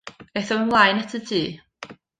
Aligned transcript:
Aethom 0.37 0.63
ymlaen 0.65 1.01
at 1.03 1.15
y 1.19 1.19
tŷ. 1.33 1.43